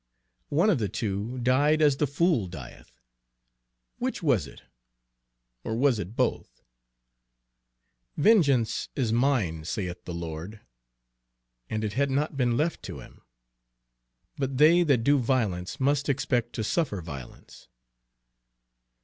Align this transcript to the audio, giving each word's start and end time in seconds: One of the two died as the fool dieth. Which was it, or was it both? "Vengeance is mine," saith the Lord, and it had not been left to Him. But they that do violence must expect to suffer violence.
One 0.49 0.71
of 0.71 0.79
the 0.79 0.89
two 0.89 1.37
died 1.43 1.79
as 1.79 1.97
the 1.97 2.07
fool 2.07 2.47
dieth. 2.47 2.91
Which 3.99 4.23
was 4.23 4.47
it, 4.47 4.63
or 5.63 5.75
was 5.75 5.99
it 5.99 6.15
both? 6.15 6.63
"Vengeance 8.17 8.89
is 8.95 9.13
mine," 9.13 9.63
saith 9.63 10.05
the 10.05 10.13
Lord, 10.15 10.59
and 11.69 11.83
it 11.83 11.93
had 11.93 12.09
not 12.09 12.35
been 12.35 12.57
left 12.57 12.81
to 12.85 12.99
Him. 12.99 13.21
But 14.37 14.57
they 14.57 14.81
that 14.81 15.03
do 15.03 15.19
violence 15.19 15.79
must 15.79 16.09
expect 16.09 16.53
to 16.53 16.63
suffer 16.63 16.99
violence. 17.03 17.67